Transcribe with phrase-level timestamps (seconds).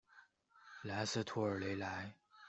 [0.81, 2.15] 莱斯图尔雷莱。